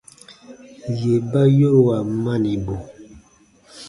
Yè 0.99 1.15
ba 1.31 1.41
yoruan 1.57 2.07
manibu. 2.23 2.75